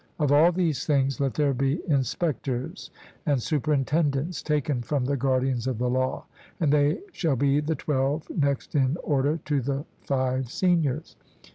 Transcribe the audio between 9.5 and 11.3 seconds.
the five seniors.